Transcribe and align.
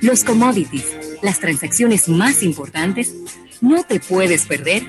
los 0.00 0.22
commodities, 0.22 1.18
las 1.22 1.40
transacciones 1.40 2.08
más 2.08 2.44
importantes, 2.44 3.12
no 3.60 3.82
te 3.82 3.98
puedes 3.98 4.46
perder 4.46 4.84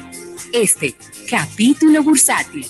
este 0.54 0.94
capítulo 1.28 2.04
bursátil. 2.04 2.68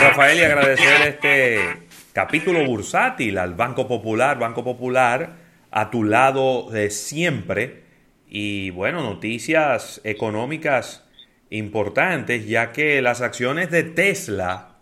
Rafael, 0.00 0.38
y 0.38 0.42
agradecer 0.42 1.02
este 1.02 1.86
capítulo 2.12 2.64
bursátil 2.66 3.38
al 3.38 3.54
Banco 3.54 3.86
Popular, 3.86 4.36
Banco 4.36 4.64
Popular, 4.64 5.36
a 5.70 5.90
tu 5.92 6.02
lado 6.02 6.70
de 6.72 6.90
siempre. 6.90 7.84
Y 8.28 8.70
bueno, 8.70 9.00
noticias 9.00 10.00
económicas 10.02 11.05
importantes, 11.56 12.46
ya 12.46 12.72
que 12.72 13.02
las 13.02 13.20
acciones 13.20 13.70
de 13.70 13.82
Tesla, 13.82 14.76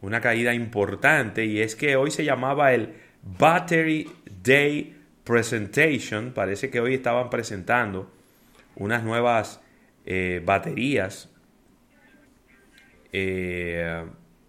una 0.00 0.20
caída 0.20 0.52
importante. 0.52 1.44
Y 1.44 1.60
es 1.60 1.76
que 1.76 1.94
hoy 1.94 2.10
se 2.10 2.24
llamaba 2.24 2.72
el 2.74 2.92
Battery 3.22 4.10
Day 4.42 4.96
Presentation. 5.22 6.32
Parece 6.32 6.68
que 6.68 6.80
hoy 6.80 6.94
estaban 6.94 7.30
presentando 7.30 8.10
unas 8.74 9.04
nuevas 9.04 9.60
eh, 10.06 10.42
baterías. 10.44 11.32
Eh, 13.12 14.04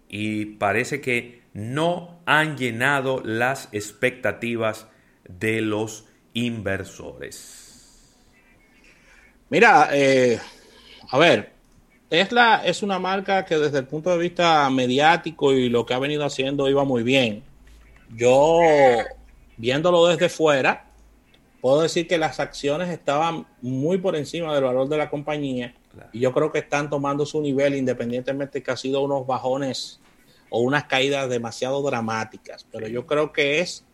y 0.08 0.44
parece 0.56 1.00
que 1.00 1.42
no 1.52 2.20
han 2.26 2.56
llenado 2.56 3.22
las 3.24 3.68
expectativas 3.70 4.88
de 5.28 5.60
los 5.60 6.08
inversores. 6.32 8.16
Mira, 9.50 9.88
a 11.10 11.18
ver, 11.18 11.57
Tesla 12.08 12.62
es 12.64 12.82
una 12.82 12.98
marca 12.98 13.44
que 13.44 13.58
desde 13.58 13.78
el 13.78 13.86
punto 13.86 14.10
de 14.10 14.18
vista 14.18 14.68
mediático 14.70 15.52
y 15.52 15.68
lo 15.68 15.84
que 15.84 15.92
ha 15.92 15.98
venido 15.98 16.24
haciendo 16.24 16.68
iba 16.68 16.84
muy 16.84 17.02
bien. 17.02 17.42
Yo, 18.16 18.60
viéndolo 19.58 20.06
desde 20.06 20.30
fuera, 20.30 20.86
puedo 21.60 21.82
decir 21.82 22.06
que 22.06 22.16
las 22.16 22.40
acciones 22.40 22.88
estaban 22.88 23.46
muy 23.60 23.98
por 23.98 24.16
encima 24.16 24.54
del 24.54 24.64
valor 24.64 24.88
de 24.88 24.96
la 24.96 25.10
compañía 25.10 25.74
claro. 25.92 26.08
y 26.12 26.20
yo 26.20 26.32
creo 26.32 26.50
que 26.50 26.60
están 26.60 26.88
tomando 26.88 27.26
su 27.26 27.42
nivel 27.42 27.74
independientemente 27.74 28.62
que 28.62 28.70
ha 28.70 28.76
sido 28.76 29.02
unos 29.02 29.26
bajones 29.26 30.00
o 30.48 30.60
unas 30.60 30.84
caídas 30.84 31.28
demasiado 31.28 31.82
dramáticas, 31.82 32.66
pero 32.72 32.88
yo 32.88 33.06
creo 33.06 33.32
que 33.34 33.60
es 33.60 33.84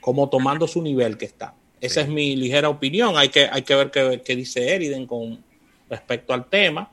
como 0.00 0.30
tomando 0.30 0.66
su 0.66 0.80
nivel 0.80 1.18
que 1.18 1.26
está. 1.26 1.54
Esa 1.82 1.96
sí. 1.96 2.00
es 2.00 2.08
mi 2.08 2.34
ligera 2.34 2.70
opinión. 2.70 3.18
Hay 3.18 3.28
que, 3.28 3.46
hay 3.50 3.62
que 3.62 3.74
ver 3.74 3.90
qué, 3.90 4.22
qué 4.24 4.34
dice 4.34 4.74
Eriden 4.74 5.06
con 5.06 5.44
respecto 5.90 6.32
al 6.32 6.46
tema. 6.46 6.90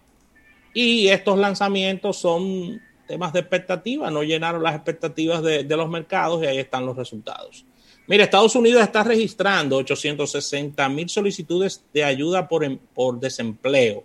Y 0.76 1.08
estos 1.08 1.40
lanzamientos 1.40 2.18
son 2.18 2.82
temas 3.08 3.32
de 3.32 3.40
expectativa, 3.40 4.12
no 4.12 4.24
llenaron 4.24 4.62
las 4.62 4.76
expectativas 4.76 5.42
de, 5.42 5.64
los 5.64 5.90
mercados 5.90 6.44
y 6.44 6.48
ahí 6.48 6.58
están 6.58 6.86
los 6.86 6.98
resultados. 6.98 7.66
Mire, 8.08 8.24
Estados 8.24 8.56
Unidos 8.58 8.84
está 8.84 9.02
registrando 9.02 9.78
860 9.78 10.90
mil 10.90 11.08
solicitudes 11.08 11.82
de 11.94 12.04
ayuda 12.04 12.50
por, 12.50 12.66
em, 12.66 12.78
por 12.94 13.22
desempleo. 13.22 14.04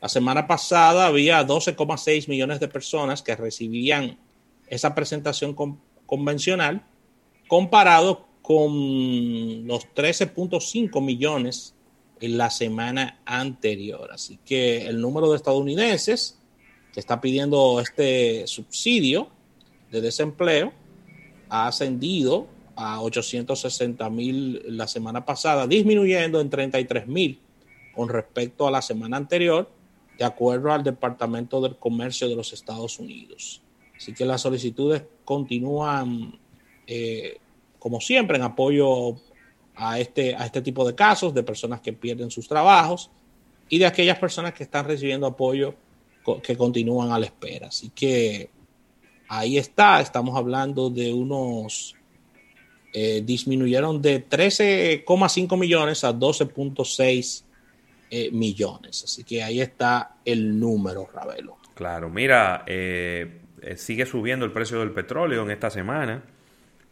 La 0.00 0.08
semana 0.08 0.46
pasada 0.46 1.06
había 1.06 1.44
12,6 1.44 2.28
millones 2.28 2.60
de 2.60 2.68
personas 2.68 3.20
que 3.20 3.36
recibían 3.36 4.16
esa 4.68 4.94
presentación 4.94 5.52
con, 5.52 5.78
convencional 6.06 6.82
comparado 7.46 8.26
con 8.40 9.66
los 9.66 9.86
13.5 9.94 11.02
millones 11.02 11.74
en 12.20 12.38
la 12.38 12.50
semana 12.50 13.20
anterior. 13.24 14.10
Así 14.12 14.38
que 14.44 14.86
el 14.86 15.00
número 15.00 15.30
de 15.30 15.36
estadounidenses 15.36 16.38
que 16.92 17.00
está 17.00 17.20
pidiendo 17.20 17.80
este 17.80 18.46
subsidio 18.46 19.28
de 19.90 20.00
desempleo 20.00 20.72
ha 21.48 21.66
ascendido 21.66 22.46
a 22.76 23.02
860 23.02 24.08
mil 24.10 24.62
la 24.76 24.86
semana 24.86 25.24
pasada, 25.24 25.66
disminuyendo 25.66 26.40
en 26.40 26.48
33 26.48 27.06
mil 27.06 27.40
con 27.94 28.08
respecto 28.08 28.66
a 28.66 28.70
la 28.70 28.82
semana 28.82 29.16
anterior, 29.16 29.70
de 30.16 30.24
acuerdo 30.24 30.72
al 30.72 30.82
Departamento 30.82 31.60
del 31.60 31.76
Comercio 31.76 32.28
de 32.28 32.36
los 32.36 32.52
Estados 32.52 32.98
Unidos. 32.98 33.62
Así 33.96 34.14
que 34.14 34.24
las 34.24 34.40
solicitudes 34.42 35.02
continúan, 35.24 36.38
eh, 36.86 37.38
como 37.78 38.00
siempre, 38.00 38.36
en 38.36 38.42
apoyo 38.42 39.16
a 39.80 39.98
este, 39.98 40.36
a 40.36 40.44
este 40.44 40.60
tipo 40.60 40.86
de 40.86 40.94
casos 40.94 41.32
de 41.32 41.42
personas 41.42 41.80
que 41.80 41.94
pierden 41.94 42.30
sus 42.30 42.46
trabajos 42.46 43.10
y 43.70 43.78
de 43.78 43.86
aquellas 43.86 44.18
personas 44.18 44.52
que 44.52 44.64
están 44.64 44.84
recibiendo 44.84 45.26
apoyo 45.26 45.74
que 46.42 46.54
continúan 46.54 47.10
a 47.12 47.18
la 47.18 47.24
espera. 47.24 47.68
Así 47.68 47.88
que 47.90 48.50
ahí 49.28 49.56
está, 49.56 50.02
estamos 50.02 50.36
hablando 50.36 50.90
de 50.90 51.14
unos, 51.14 51.96
eh, 52.92 53.22
disminuyeron 53.24 54.02
de 54.02 54.28
13,5 54.28 55.58
millones 55.58 56.04
a 56.04 56.12
12.6 56.12 57.44
eh, 58.10 58.30
millones. 58.32 59.04
Así 59.04 59.24
que 59.24 59.42
ahí 59.42 59.62
está 59.62 60.16
el 60.26 60.60
número, 60.60 61.08
Ravelo. 61.10 61.56
Claro, 61.74 62.10
mira, 62.10 62.64
eh, 62.66 63.40
sigue 63.76 64.04
subiendo 64.04 64.44
el 64.44 64.52
precio 64.52 64.80
del 64.80 64.90
petróleo 64.90 65.42
en 65.42 65.52
esta 65.52 65.70
semana. 65.70 66.22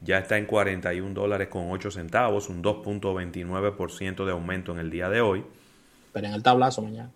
Ya 0.01 0.19
está 0.19 0.39
en 0.39 0.47
41 0.47 1.13
dólares 1.13 1.49
con 1.49 1.71
8 1.71 1.91
centavos, 1.91 2.49
un 2.49 2.63
2.29% 2.63 4.25
de 4.25 4.33
aumento 4.33 4.73
en 4.73 4.79
el 4.79 4.91
día 4.91 5.09
de 5.09 5.21
hoy. 5.21 5.45
Pero 6.13 6.27
en 6.27 6.35
el 6.35 6.43
tablazo 6.43 6.83
mañana. 6.83 7.11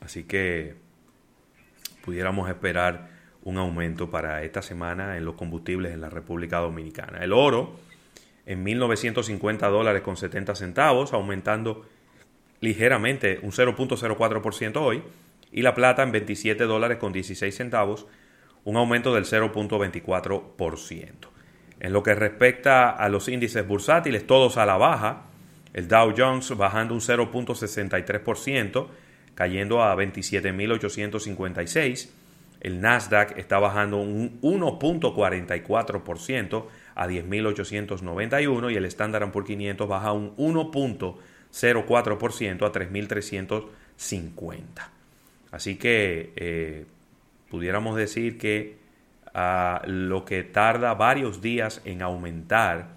Así 0.00 0.24
que 0.24 0.76
pudiéramos 2.04 2.48
esperar 2.48 3.08
un 3.42 3.56
aumento 3.56 4.10
para 4.10 4.42
esta 4.42 4.62
semana 4.62 5.16
en 5.16 5.24
los 5.24 5.34
combustibles 5.34 5.92
en 5.92 6.00
la 6.00 6.10
República 6.10 6.58
Dominicana. 6.58 7.18
El 7.18 7.32
oro 7.32 7.76
en 8.46 8.64
1.950 8.64 9.70
dólares 9.70 10.02
con 10.02 10.16
70 10.16 10.54
centavos, 10.54 11.12
aumentando 11.12 11.86
ligeramente 12.60 13.38
un 13.42 13.52
0.04% 13.52 14.76
hoy, 14.76 15.02
y 15.52 15.62
la 15.62 15.74
plata 15.74 16.02
en 16.02 16.12
27 16.12 16.64
dólares 16.64 16.98
con 16.98 17.12
16 17.12 17.54
centavos, 17.54 18.06
un 18.64 18.76
aumento 18.76 19.14
del 19.14 19.24
0.24%. 19.24 21.37
En 21.80 21.92
lo 21.92 22.02
que 22.02 22.14
respecta 22.14 22.90
a 22.90 23.08
los 23.08 23.28
índices 23.28 23.66
bursátiles, 23.66 24.26
todos 24.26 24.56
a 24.56 24.66
la 24.66 24.76
baja, 24.76 25.22
el 25.72 25.88
Dow 25.88 26.12
Jones 26.16 26.56
bajando 26.56 26.94
un 26.94 27.00
0.63%, 27.00 28.86
cayendo 29.34 29.82
a 29.82 29.94
27.856. 29.94 32.08
El 32.60 32.80
Nasdaq 32.80 33.38
está 33.38 33.60
bajando 33.60 33.98
un 33.98 34.40
1.44% 34.40 36.64
a 36.96 37.06
10.891 37.06 38.72
y 38.72 38.76
el 38.76 38.84
Standard 38.86 39.30
Poor's 39.30 39.46
500 39.46 39.88
baja 39.88 40.10
un 40.12 40.34
1.04% 40.36 42.66
a 42.66 42.72
3.350. 42.72 44.64
Así 45.52 45.76
que 45.76 46.32
eh, 46.34 46.84
pudiéramos 47.48 47.94
decir 47.96 48.38
que 48.38 48.87
a 49.34 49.82
lo 49.86 50.24
que 50.24 50.42
tarda 50.42 50.94
varios 50.94 51.40
días 51.40 51.80
en 51.84 52.02
aumentar 52.02 52.88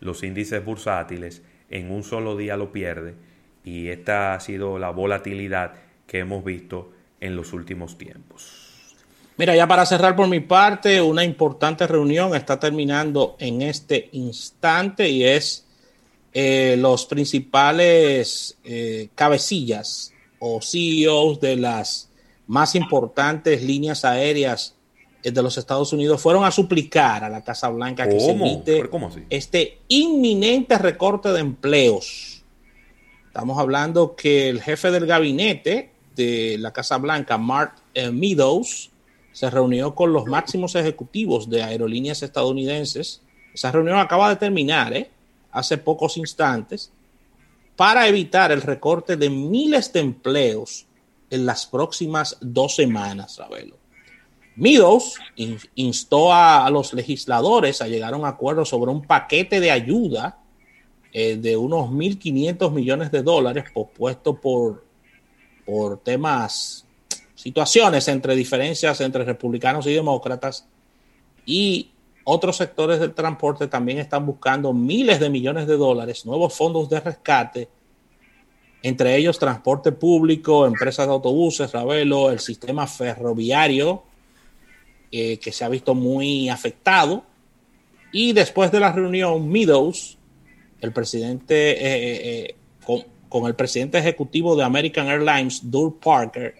los 0.00 0.22
índices 0.22 0.64
bursátiles, 0.64 1.42
en 1.70 1.90
un 1.90 2.04
solo 2.04 2.36
día 2.36 2.56
lo 2.56 2.72
pierde 2.72 3.14
y 3.64 3.88
esta 3.88 4.34
ha 4.34 4.40
sido 4.40 4.78
la 4.78 4.90
volatilidad 4.90 5.72
que 6.06 6.20
hemos 6.20 6.44
visto 6.44 6.92
en 7.20 7.34
los 7.34 7.52
últimos 7.52 7.98
tiempos. 7.98 8.94
Mira, 9.36 9.54
ya 9.54 9.66
para 9.66 9.84
cerrar 9.84 10.16
por 10.16 10.28
mi 10.28 10.40
parte, 10.40 11.02
una 11.02 11.24
importante 11.24 11.86
reunión 11.86 12.34
está 12.34 12.58
terminando 12.58 13.36
en 13.38 13.60
este 13.60 14.08
instante 14.12 15.08
y 15.08 15.24
es 15.24 15.66
eh, 16.32 16.76
los 16.78 17.04
principales 17.06 18.56
eh, 18.64 19.08
cabecillas 19.14 20.12
o 20.38 20.60
CEOs 20.62 21.40
de 21.40 21.56
las 21.56 22.08
más 22.46 22.74
importantes 22.76 23.62
líneas 23.62 24.04
aéreas 24.04 24.75
de 25.32 25.42
los 25.42 25.58
Estados 25.58 25.92
Unidos 25.92 26.20
fueron 26.20 26.44
a 26.44 26.50
suplicar 26.50 27.24
a 27.24 27.28
la 27.28 27.42
Casa 27.42 27.68
Blanca 27.68 28.08
que 28.08 28.20
se 28.20 28.30
emite 28.30 28.88
este 29.28 29.80
inminente 29.88 30.78
recorte 30.78 31.30
de 31.30 31.40
empleos. 31.40 32.44
Estamos 33.26 33.58
hablando 33.58 34.14
que 34.14 34.48
el 34.48 34.62
jefe 34.62 34.90
del 34.90 35.06
gabinete 35.06 35.90
de 36.14 36.56
la 36.58 36.72
Casa 36.72 36.96
Blanca, 36.98 37.36
Mark 37.38 37.74
Meadows, 38.12 38.90
se 39.32 39.50
reunió 39.50 39.94
con 39.94 40.12
los 40.12 40.24
máximos 40.26 40.74
ejecutivos 40.76 41.50
de 41.50 41.62
aerolíneas 41.62 42.22
estadounidenses. 42.22 43.20
Esa 43.52 43.70
reunión 43.70 43.98
acaba 43.98 44.30
de 44.30 44.36
terminar, 44.36 44.96
¿eh? 44.96 45.10
hace 45.50 45.76
pocos 45.76 46.16
instantes, 46.16 46.90
para 47.76 48.08
evitar 48.08 48.52
el 48.52 48.62
recorte 48.62 49.16
de 49.16 49.28
miles 49.28 49.92
de 49.92 50.00
empleos 50.00 50.86
en 51.30 51.44
las 51.44 51.66
próximas 51.66 52.38
dos 52.40 52.76
semanas, 52.76 53.36
Ravelo. 53.38 53.76
Meadows 54.56 55.18
instó 55.74 56.32
a, 56.32 56.68
los 56.70 56.94
legisladores 56.94 57.82
a 57.82 57.88
llegar 57.88 58.14
a 58.14 58.16
un 58.16 58.24
acuerdo 58.24 58.64
sobre 58.64 58.90
un 58.90 59.02
paquete 59.02 59.60
de 59.60 59.70
ayuda 59.70 60.38
eh, 61.12 61.36
de 61.36 61.56
unos 61.56 61.90
1.500 61.90 62.72
millones 62.72 63.10
de 63.10 63.22
dólares 63.22 63.64
pospuesto 63.72 64.40
por, 64.40 64.84
por 65.66 65.98
temas 65.98 66.86
situaciones 67.34 68.08
entre 68.08 68.34
diferencias 68.34 69.00
entre 69.02 69.24
republicanos 69.24 69.86
y 69.86 69.92
demócratas. 69.92 70.66
Y 71.44 71.90
otros 72.24 72.56
sectores 72.56 72.98
del 72.98 73.14
transporte 73.14 73.68
también 73.68 73.98
están 73.98 74.24
buscando 74.24 74.72
miles 74.72 75.20
de 75.20 75.30
millones 75.30 75.66
de 75.66 75.76
dólares, 75.76 76.24
nuevos 76.24 76.54
fondos 76.54 76.88
de 76.88 76.98
rescate, 76.98 77.68
entre 78.82 79.16
ellos 79.16 79.38
transporte 79.38 79.92
público, 79.92 80.66
empresas 80.66 81.06
de 81.06 81.12
autobuses, 81.12 81.72
Ravelo, 81.72 82.30
el 82.30 82.40
sistema 82.40 82.86
ferroviario, 82.86 84.02
eh, 85.10 85.38
que 85.38 85.52
se 85.52 85.64
ha 85.64 85.68
visto 85.68 85.94
muy 85.94 86.48
afectado. 86.48 87.24
Y 88.12 88.32
después 88.32 88.70
de 88.72 88.80
la 88.80 88.92
reunión, 88.92 89.48
Meadows, 89.48 90.18
el 90.80 90.92
presidente, 90.92 91.72
eh, 91.72 92.44
eh, 92.48 92.54
con, 92.84 93.04
con, 93.28 93.46
el 93.46 93.54
presidente 93.54 93.98
ejecutivo 93.98 94.56
de 94.56 94.64
American 94.64 95.08
Airlines, 95.08 95.60
Doug 95.70 95.98
Parker, 96.00 96.54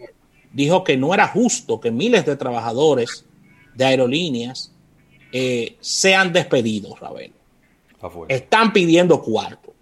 dijo 0.52 0.82
que 0.84 0.96
no 0.96 1.12
era 1.12 1.28
justo 1.28 1.80
que 1.80 1.90
miles 1.90 2.24
de 2.24 2.36
trabajadores 2.36 3.24
de 3.74 3.84
aerolíneas 3.84 4.72
eh, 5.32 5.76
sean 5.80 6.32
despedidos, 6.32 6.98
Ravel. 6.98 7.32
Están 8.28 8.72
pidiendo 8.72 9.20
cuarto. 9.20 9.74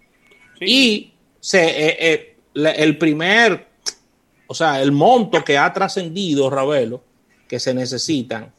Y 0.59 1.13
se, 1.39 1.63
eh, 1.63 1.97
eh, 1.99 2.37
el 2.75 2.97
primer, 2.97 3.67
o 4.47 4.53
sea, 4.53 4.81
el 4.81 4.91
monto 4.91 5.43
que 5.43 5.57
ha 5.57 5.71
trascendido, 5.71 6.49
Ravelo, 6.49 7.01
que 7.47 7.59
se 7.59 7.73
necesitan, 7.73 8.51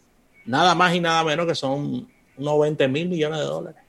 nada 0.44 0.74
más 0.74 0.94
y 0.94 1.00
nada 1.00 1.24
menos 1.24 1.46
que 1.46 1.54
son 1.54 2.08
unos 2.36 2.60
20 2.60 2.88
mil 2.88 3.08
millones 3.08 3.38
de 3.40 3.44
dólares. 3.44 3.82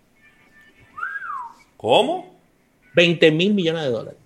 ¿Cómo? 1.77 2.35
20 2.95 3.31
mil 3.31 3.53
millones 3.53 3.83
de 3.83 3.89
dólares. 3.89 4.19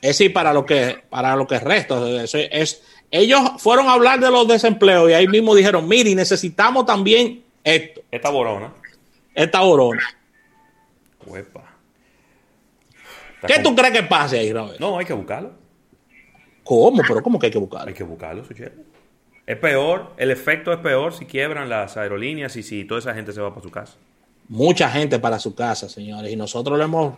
Es 0.00 0.18
decir, 0.18 0.32
para 0.32 0.52
lo 0.52 0.64
que, 0.64 1.02
para 1.08 1.34
lo 1.36 1.46
que 1.46 1.58
resta. 1.58 1.98
Es, 2.24 2.82
ellos 3.10 3.40
fueron 3.58 3.88
a 3.88 3.92
hablar 3.92 4.20
de 4.20 4.30
los 4.30 4.46
desempleos 4.46 5.10
y 5.10 5.12
ahí 5.14 5.26
mismo 5.26 5.54
dijeron, 5.54 5.88
mire, 5.88 6.14
necesitamos 6.14 6.86
también 6.86 7.42
esto. 7.64 8.00
Esta 8.10 8.30
borona. 8.30 8.72
Esta 9.34 9.60
borona. 9.60 10.02
¿Qué 13.46 13.60
tú 13.60 13.74
crees 13.74 13.92
que 13.92 14.02
pase 14.02 14.38
ahí, 14.38 14.52
Robert? 14.52 14.80
No, 14.80 14.98
hay 14.98 15.06
que 15.06 15.12
buscarlo. 15.12 15.52
¿Cómo? 16.68 17.02
¿Pero 17.08 17.22
cómo 17.22 17.38
que 17.38 17.46
hay 17.46 17.52
que 17.52 17.58
buscarlo? 17.58 17.88
Hay 17.88 17.94
que 17.94 18.04
buscarlo, 18.04 18.42
Es 19.46 19.56
peor, 19.56 20.12
el 20.18 20.30
efecto 20.30 20.70
es 20.70 20.78
peor 20.80 21.14
si 21.14 21.24
quiebran 21.24 21.70
las 21.70 21.96
aerolíneas 21.96 22.56
y 22.56 22.62
si 22.62 22.84
toda 22.84 23.00
esa 23.00 23.14
gente 23.14 23.32
se 23.32 23.40
va 23.40 23.48
para 23.48 23.62
su 23.62 23.70
casa. 23.70 23.94
Mucha 24.50 24.90
gente 24.90 25.18
para 25.18 25.38
su 25.38 25.54
casa, 25.54 25.88
señores. 25.88 26.30
Y 26.30 26.36
nosotros 26.36 26.76
lo 26.76 26.84
hemos 26.84 27.14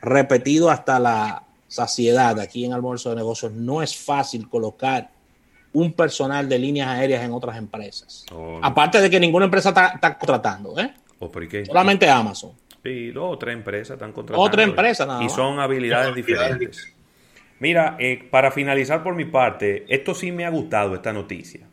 repetido 0.00 0.70
hasta 0.70 0.98
la 0.98 1.42
saciedad 1.68 2.40
aquí 2.40 2.64
en 2.64 2.72
Almuerzo 2.72 3.10
de 3.10 3.16
Negocios, 3.16 3.52
no 3.52 3.82
es 3.82 3.94
fácil 3.94 4.48
colocar 4.48 5.10
un 5.74 5.92
personal 5.92 6.48
de 6.48 6.58
líneas 6.58 6.88
aéreas 6.88 7.22
en 7.22 7.34
otras 7.34 7.58
empresas. 7.58 8.24
Oh, 8.32 8.60
Aparte 8.62 8.98
de 8.98 9.10
que 9.10 9.20
ninguna 9.20 9.44
empresa 9.44 9.68
está, 9.68 10.16
contratando, 10.16 10.78
¿eh? 10.78 10.94
Oh, 11.18 11.30
Solamente 11.66 12.08
Amazon. 12.08 12.52
Sí, 12.82 13.10
dos 13.10 13.34
o 13.34 13.36
tres 13.36 13.52
empresas 13.52 13.96
están 13.96 14.12
contratando. 14.12 14.42
Otra 14.42 14.62
empresa, 14.62 15.04
nada 15.04 15.22
Y 15.22 15.28
son 15.28 15.60
habilidades 15.60 16.14
diferentes. 16.14 16.95
Mira, 17.58 17.96
eh, 17.98 18.26
para 18.30 18.50
finalizar 18.50 19.02
por 19.02 19.14
mi 19.14 19.24
parte, 19.24 19.86
esto 19.88 20.14
sí 20.14 20.32
me 20.32 20.44
ha 20.44 20.50
gustado, 20.50 20.94
esta 20.94 21.12
noticia. 21.12 21.66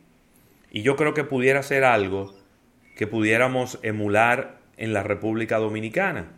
Y 0.70 0.82
yo 0.82 0.96
creo 0.96 1.14
que 1.14 1.24
pudiera 1.24 1.62
ser 1.62 1.84
algo 1.84 2.34
que 2.96 3.06
pudiéramos 3.06 3.78
emular 3.82 4.58
en 4.76 4.92
la 4.92 5.02
República 5.02 5.58
Dominicana. 5.58 6.32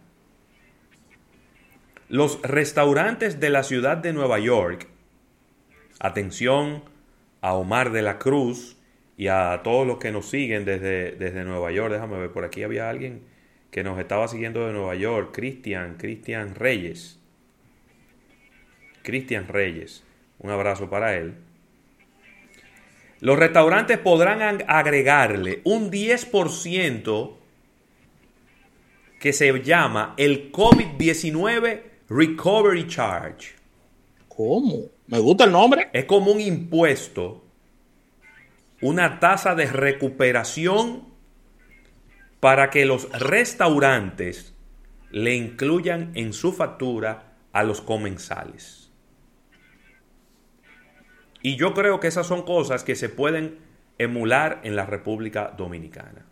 Los 2.08 2.40
restaurantes 2.42 3.40
de 3.40 3.50
la 3.50 3.62
ciudad 3.62 3.96
de 3.96 4.12
Nueva 4.12 4.38
York, 4.38 4.88
atención 6.00 6.84
a 7.40 7.54
Omar 7.54 7.92
de 7.92 8.02
la 8.02 8.18
Cruz 8.18 8.76
y 9.16 9.28
a 9.28 9.60
todos 9.64 9.86
los 9.86 9.98
que 9.98 10.12
nos 10.12 10.28
siguen 10.28 10.64
desde, 10.64 11.12
desde 11.12 11.44
Nueva 11.44 11.72
York, 11.72 11.92
déjame 11.92 12.18
ver, 12.18 12.30
por 12.30 12.44
aquí 12.44 12.62
había 12.62 12.88
alguien 12.88 13.22
que 13.70 13.82
nos 13.82 13.98
estaba 13.98 14.28
siguiendo 14.28 14.66
de 14.66 14.72
Nueva 14.72 14.94
York, 14.94 15.30
Cristian, 15.32 15.96
Cristian 15.96 16.54
Reyes. 16.54 17.20
Cristian 19.06 19.46
Reyes, 19.46 20.02
un 20.40 20.50
abrazo 20.50 20.90
para 20.90 21.16
él. 21.16 21.36
Los 23.20 23.38
restaurantes 23.38 23.98
podrán 23.98 24.64
agregarle 24.66 25.60
un 25.62 25.92
10% 25.92 27.36
que 29.20 29.32
se 29.32 29.62
llama 29.62 30.14
el 30.16 30.50
COVID-19 30.50 31.82
Recovery 32.10 32.88
Charge. 32.88 33.54
¿Cómo? 34.28 34.86
Me 35.06 35.20
gusta 35.20 35.44
el 35.44 35.52
nombre. 35.52 35.88
Es 35.92 36.04
como 36.04 36.32
un 36.32 36.40
impuesto, 36.40 37.44
una 38.80 39.20
tasa 39.20 39.54
de 39.54 39.66
recuperación 39.66 41.04
para 42.40 42.70
que 42.70 42.84
los 42.84 43.08
restaurantes 43.12 44.52
le 45.12 45.36
incluyan 45.36 46.10
en 46.14 46.32
su 46.32 46.52
factura 46.52 47.36
a 47.52 47.62
los 47.62 47.80
comensales. 47.80 48.85
Y 51.46 51.54
yo 51.54 51.74
creo 51.74 52.00
que 52.00 52.08
esas 52.08 52.26
son 52.26 52.42
cosas 52.42 52.82
que 52.82 52.96
se 52.96 53.08
pueden 53.08 53.60
emular 53.98 54.58
en 54.64 54.74
la 54.74 54.84
República 54.84 55.54
Dominicana. 55.56 56.26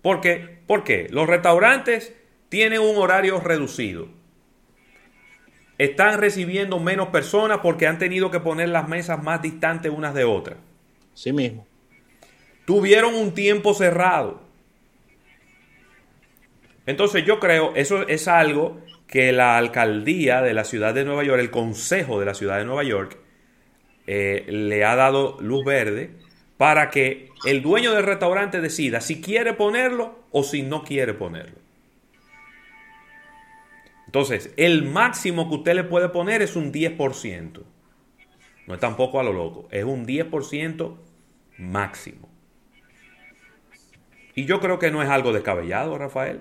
¿Por 0.00 0.22
qué? 0.22 0.60
Porque 0.66 1.08
los 1.10 1.28
restaurantes 1.28 2.14
tienen 2.48 2.80
un 2.80 2.96
horario 2.96 3.38
reducido. 3.38 4.08
Están 5.76 6.20
recibiendo 6.20 6.78
menos 6.78 7.08
personas 7.08 7.58
porque 7.62 7.86
han 7.86 7.98
tenido 7.98 8.30
que 8.30 8.40
poner 8.40 8.70
las 8.70 8.88
mesas 8.88 9.22
más 9.22 9.42
distantes 9.42 9.92
unas 9.94 10.14
de 10.14 10.24
otras. 10.24 10.56
Sí 11.12 11.34
mismo. 11.34 11.66
Tuvieron 12.64 13.14
un 13.14 13.34
tiempo 13.34 13.74
cerrado. 13.74 14.40
Entonces 16.86 17.26
yo 17.26 17.38
creo, 17.40 17.74
eso 17.74 18.08
es 18.08 18.26
algo 18.26 18.80
que 19.12 19.30
la 19.30 19.58
alcaldía 19.58 20.40
de 20.40 20.54
la 20.54 20.64
ciudad 20.64 20.94
de 20.94 21.04
Nueva 21.04 21.22
York, 21.22 21.38
el 21.38 21.50
consejo 21.50 22.18
de 22.18 22.24
la 22.24 22.32
ciudad 22.32 22.56
de 22.56 22.64
Nueva 22.64 22.82
York, 22.82 23.18
eh, 24.06 24.46
le 24.48 24.86
ha 24.86 24.96
dado 24.96 25.36
luz 25.38 25.66
verde 25.66 26.12
para 26.56 26.88
que 26.88 27.28
el 27.44 27.60
dueño 27.60 27.92
del 27.92 28.06
restaurante 28.06 28.62
decida 28.62 29.02
si 29.02 29.20
quiere 29.20 29.52
ponerlo 29.52 30.24
o 30.30 30.42
si 30.42 30.62
no 30.62 30.82
quiere 30.82 31.12
ponerlo. 31.12 31.58
Entonces, 34.06 34.54
el 34.56 34.82
máximo 34.84 35.46
que 35.50 35.56
usted 35.56 35.74
le 35.74 35.84
puede 35.84 36.08
poner 36.08 36.40
es 36.40 36.56
un 36.56 36.72
10%. 36.72 37.62
No 38.66 38.74
es 38.74 38.80
tampoco 38.80 39.20
a 39.20 39.22
lo 39.22 39.34
loco, 39.34 39.68
es 39.70 39.84
un 39.84 40.06
10% 40.06 40.96
máximo. 41.58 42.30
Y 44.34 44.46
yo 44.46 44.58
creo 44.58 44.78
que 44.78 44.90
no 44.90 45.02
es 45.02 45.10
algo 45.10 45.34
descabellado, 45.34 45.98
Rafael. 45.98 46.40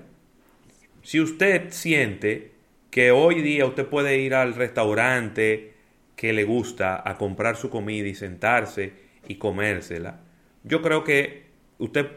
Si 1.01 1.19
usted 1.19 1.71
siente 1.71 2.60
que 2.91 3.11
hoy 3.11 3.41
día 3.41 3.65
usted 3.65 3.87
puede 3.87 4.19
ir 4.19 4.35
al 4.35 4.53
restaurante 4.53 5.73
que 6.15 6.33
le 6.33 6.43
gusta 6.43 7.01
a 7.03 7.17
comprar 7.17 7.55
su 7.55 7.69
comida 7.69 8.07
y 8.07 8.13
sentarse 8.13 8.93
y 9.27 9.35
comérsela, 9.35 10.19
yo 10.63 10.81
creo 10.81 11.03
que 11.03 11.45
usted 11.79 12.07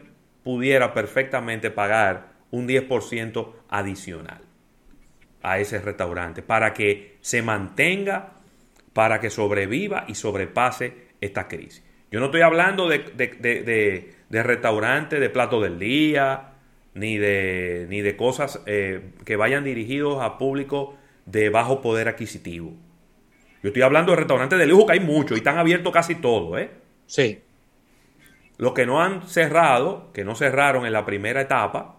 pudiera 0.43 0.93
perfectamente 0.93 1.71
pagar 1.71 2.35
un 2.51 2.67
10% 2.67 3.53
adicional 3.69 4.41
a 5.41 5.59
ese 5.59 5.79
restaurante 5.79 6.41
para 6.43 6.73
que 6.73 7.17
se 7.21 7.41
mantenga, 7.41 8.33
para 8.93 9.19
que 9.19 9.29
sobreviva 9.29 10.05
y 10.07 10.15
sobrepase 10.15 11.05
esta 11.21 11.47
crisis. 11.47 11.83
Yo 12.11 12.19
no 12.19 12.27
estoy 12.27 12.41
hablando 12.41 12.87
de, 12.87 12.99
de, 14.29 14.43
restaurantes, 14.43 15.19
de 15.19 15.29
plato 15.29 15.59
del 15.61 15.79
día, 15.79 16.54
ni 16.95 17.17
de, 17.17 17.85
ni 17.89 18.01
de 18.01 18.17
cosas 18.17 18.61
eh, 18.65 19.11
que 19.25 19.35
vayan 19.35 19.63
dirigidos 19.63 20.23
a 20.23 20.37
público 20.37 20.97
de 21.25 21.49
bajo 21.49 21.81
poder 21.81 22.07
adquisitivo. 22.07 22.73
Yo 23.61 23.69
estoy 23.69 23.83
hablando 23.83 24.13
de 24.13 24.17
restaurantes 24.17 24.57
de 24.57 24.65
lujo 24.65 24.87
que 24.87 24.93
hay 24.93 24.99
muchos 24.99 25.37
y 25.37 25.39
están 25.39 25.57
abiertos 25.57 25.91
casi 25.91 26.15
todos, 26.15 26.59
¿eh? 26.59 26.71
Sí. 27.05 27.41
Los 28.57 28.73
que 28.73 28.85
no 28.85 29.01
han 29.01 29.27
cerrado, 29.27 30.11
que 30.13 30.23
no 30.23 30.35
cerraron 30.35 30.85
en 30.85 30.93
la 30.93 31.05
primera 31.05 31.41
etapa, 31.41 31.97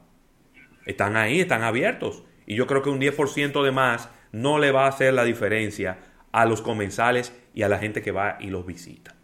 están 0.87 1.17
ahí, 1.17 1.41
están 1.41 1.63
abiertos. 1.63 2.25
Y 2.47 2.55
yo 2.55 2.67
creo 2.67 2.83
que 2.83 2.91
un 2.91 3.01
10% 3.01 3.63
de 3.63 3.73
más 3.73 4.09
no 4.33 4.59
le 4.59 4.71
va 4.71 4.87
a 4.87 4.89
hacer 4.89 5.13
la 5.13 5.25
diferencia 5.25 5.99
a 6.33 6.47
los 6.47 6.63
comensales 6.63 7.35
y 7.55 7.63
a 7.63 7.69
la 7.69 7.79
gente 7.79 8.01
que 8.01 8.13
va 8.13 8.39
y 8.41 8.49
los 8.49 8.65
visita. 8.65 9.15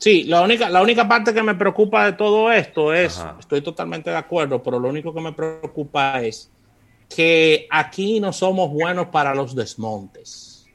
Sí, 0.00 0.24
la 0.24 0.40
única, 0.40 0.70
la 0.70 0.80
única 0.80 1.06
parte 1.06 1.34
que 1.34 1.42
me 1.42 1.54
preocupa 1.54 2.06
de 2.06 2.14
todo 2.14 2.50
esto 2.50 2.94
es, 2.94 3.22
estoy 3.38 3.60
totalmente 3.60 4.08
de 4.08 4.16
acuerdo, 4.16 4.62
pero 4.62 4.80
lo 4.80 4.88
único 4.88 5.12
que 5.12 5.20
me 5.20 5.32
preocupa 5.34 6.22
es 6.22 6.50
que 7.14 7.66
aquí 7.70 8.18
no 8.18 8.32
somos 8.32 8.70
buenos 8.70 9.08
para 9.08 9.34
los 9.34 9.54
desmontes. 9.54 10.66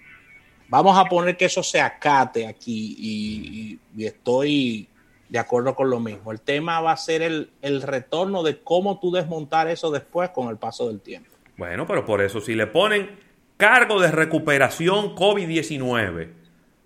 Vamos 0.68 0.96
a 0.96 1.06
poner 1.06 1.36
que 1.36 1.46
eso 1.46 1.64
se 1.64 1.82
acate 1.82 2.46
aquí 2.46 3.80
y, 3.98 4.06
estoy 4.06 4.88
de 5.28 5.40
acuerdo 5.40 5.74
con 5.76 5.90
lo 5.90 6.00
mismo. 6.00 6.32
El 6.32 6.42
tema 6.42 6.80
va 6.82 6.92
a 6.92 6.98
ser 6.98 7.24
el, 7.24 7.50
el 7.64 7.82
retorno 7.82 8.44
de 8.44 8.62
cómo 8.62 9.00
tú 9.00 9.12
desmontar 9.12 9.68
eso 9.70 9.90
después 9.90 10.30
con 10.30 10.50
el 10.50 10.58
paso 10.58 10.88
del 10.88 11.02
tiempo. 11.02 11.32
Bueno, 11.58 11.88
pero 11.88 12.06
por 12.06 12.22
eso 12.22 12.42
si 12.42 12.54
le 12.54 12.68
ponen 12.68 13.18
cargo 13.58 14.00
de 14.00 14.12
recuperación 14.12 15.16
COVID-19, 15.16 16.45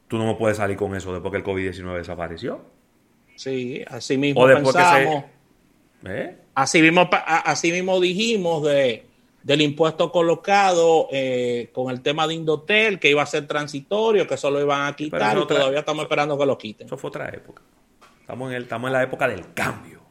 tú 0.09 0.17
no 0.17 0.25
me 0.25 0.35
puedes 0.35 0.57
salir 0.57 0.75
con 0.75 0.93
eso 0.95 1.13
después 1.13 1.31
que 1.31 1.37
el 1.37 1.43
COVID-19 1.43 1.97
desapareció. 1.97 2.59
Sí, 3.35 3.85
así 3.87 4.17
mismo 4.17 4.45
pensamos. 4.45 5.23
¿Eh? 6.05 6.35
Así, 6.55 6.81
mismo, 6.81 7.09
así 7.11 7.71
mismo 7.71 7.99
dijimos 8.01 8.63
de, 8.63 9.05
del 9.43 9.61
impuesto 9.61 10.11
colocado 10.11 11.07
eh, 11.11 11.69
con 11.71 11.91
el 11.91 12.01
tema 12.01 12.27
de 12.27 12.33
Indotel, 12.33 12.99
que 12.99 13.09
iba 13.09 13.21
a 13.21 13.25
ser 13.25 13.47
transitorio, 13.47 14.27
que 14.27 14.35
solo 14.35 14.59
iban 14.59 14.87
a 14.87 14.95
quitar 14.95 15.37
y 15.37 15.47
todavía 15.47 15.79
estamos 15.79 16.03
esperando 16.03 16.37
que 16.37 16.45
lo 16.45 16.57
quiten. 16.57 16.87
Eso 16.87 16.97
fue 16.97 17.09
otra 17.09 17.29
época. 17.29 17.61
Estamos 18.19 18.49
en, 18.49 18.57
el, 18.57 18.63
estamos 18.63 18.87
en 18.87 18.93
la 18.93 19.03
época 19.03 19.27
del 19.27 19.53
cambio. 19.53 20.01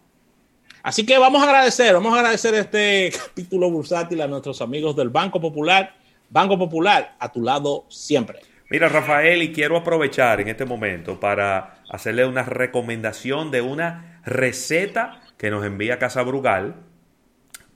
Así 0.82 1.04
que 1.04 1.18
vamos 1.18 1.42
a 1.42 1.46
agradecer, 1.46 1.92
vamos 1.92 2.14
a 2.14 2.20
agradecer 2.20 2.54
este 2.54 3.12
capítulo 3.26 3.70
bursátil 3.70 4.20
a 4.22 4.28
nuestros 4.28 4.62
amigos 4.62 4.94
del 4.94 5.08
Banco 5.08 5.40
Popular. 5.40 5.94
Banco 6.30 6.56
Popular, 6.56 7.16
a 7.18 7.32
tu 7.32 7.42
lado 7.42 7.84
siempre. 7.88 8.40
Mira, 8.70 8.90
Rafael, 8.90 9.42
y 9.42 9.52
quiero 9.52 9.78
aprovechar 9.78 10.42
en 10.42 10.48
este 10.48 10.66
momento 10.66 11.18
para 11.18 11.82
hacerle 11.88 12.26
una 12.26 12.42
recomendación 12.42 13.50
de 13.50 13.62
una 13.62 14.20
receta 14.26 15.22
que 15.38 15.50
nos 15.50 15.64
envía 15.64 15.98
Casa 15.98 16.22
Brugal 16.22 16.76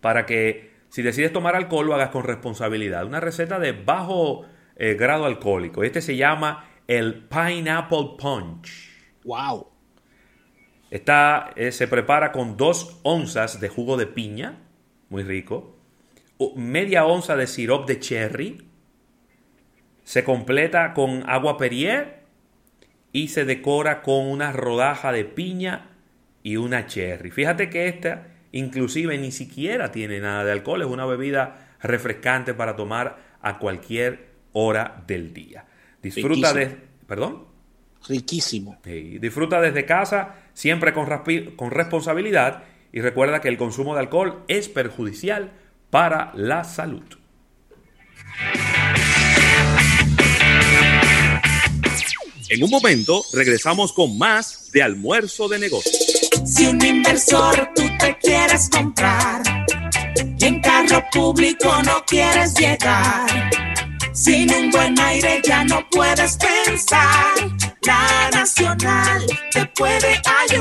para 0.03 0.27
que 0.27 0.71
si 0.91 1.01
decides 1.01 1.33
tomar 1.33 1.57
alcohol 1.57 1.87
lo 1.87 1.95
hagas 1.95 2.11
con 2.11 2.25
responsabilidad. 2.25 3.07
Una 3.07 3.21
receta 3.21 3.59
de 3.59 3.73
bajo 3.73 4.45
eh, 4.77 4.93
grado 4.95 5.25
alcohólico. 5.25 5.83
Este 5.83 6.03
se 6.03 6.17
llama 6.17 6.69
el 6.87 7.27
Pineapple 7.27 8.17
Punch. 8.19 8.91
¡Wow! 9.25 9.69
Esta 10.91 11.53
eh, 11.57 11.73
se 11.73 11.89
prepara 11.89 12.33
con 12.33 12.59
dos 12.59 13.01
onzas 13.03 13.61
de 13.61 13.71
jugo 13.71 13.97
de 13.97 14.07
piña, 14.07 14.59
muy 15.09 15.23
rico, 15.23 15.79
media 16.55 17.07
onza 17.07 17.35
de 17.35 17.47
sirop 17.47 17.89
de 17.89 17.99
cherry, 17.99 18.72
se 20.05 20.25
completa 20.25 20.95
con 20.95 21.29
agua 21.29 21.59
Perrier 21.59 22.23
y 23.13 23.29
se 23.29 23.45
decora 23.45 24.03
con 24.03 24.27
una 24.27 24.53
rodaja 24.53 25.13
de 25.13 25.25
piña 25.25 25.91
y 26.43 26.57
una 26.57 26.87
cherry. 26.87 27.31
Fíjate 27.31 27.71
que 27.71 27.89
esta 27.89 28.29
inclusive 28.53 29.17
ni 29.19 29.33
siquiera 29.33 29.91
tiene 29.91 30.21
nada 30.21 30.45
de 30.45 30.53
alcohol, 30.53 30.83
es 30.83 30.89
una 30.89 31.07
bebida 31.07 31.77
refrescante 31.81 32.55
para 32.55 32.77
tomar 32.77 33.19
a 33.41 33.59
cualquier 33.59 34.29
hora 34.53 35.03
del 35.07 35.33
día. 35.33 35.65
Disfruta 36.03 36.53
de... 36.53 36.77
¿Perdón? 37.07 37.47
Riquísimo. 38.09 38.79
disfruta 38.85 39.61
desde 39.61 39.85
casa, 39.87 40.35
siempre 40.55 40.93
con, 40.93 41.07
con 41.57 41.71
responsabilidad 41.71 42.65
y 42.93 43.01
recuerda 43.01 43.41
que 43.41 43.49
el 43.49 43.57
consumo 43.57 43.95
de 43.95 44.01
alcohol 44.01 44.45
es 44.49 44.69
perjudicial 44.69 45.53
para 45.91 46.33
la 46.35 46.65
salud. 46.65 47.05
En 52.53 52.63
un 52.63 52.69
momento 52.69 53.25
regresamos 53.33 53.95
con 53.95 54.19
más 54.19 54.71
de 54.73 54.83
almuerzo 54.83 55.49
de 55.49 55.59
negocios. 55.59 55.97
Si 56.45 56.67
un 56.67 56.85
inversor 56.85 57.71
tú 57.75 57.83
te 57.99 58.15
quieres 58.19 58.69
comprar 58.69 59.41
y 60.39 60.45
en 60.45 60.61
carro 60.61 61.03
público 61.11 61.83
no 61.83 62.05
quieres 62.07 62.53
llegar, 62.53 63.51
sin 64.13 64.53
un 64.53 64.71
buen 64.71 65.01
aire 65.01 65.41
ya 65.43 65.65
no 65.65 65.83
puedes 65.91 66.37
pensar, 66.37 67.33
la 67.87 68.29
nacional 68.35 69.25
te 69.51 69.65
puede 69.75 70.21
ayudar. 70.43 70.53